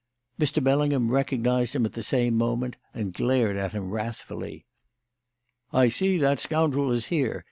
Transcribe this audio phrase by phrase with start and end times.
[0.39, 0.63] Mr.
[0.63, 4.65] Bellingham recognised him at the same moment and glared at him wrathfully.
[5.71, 7.39] "I see that scoundrel is here!"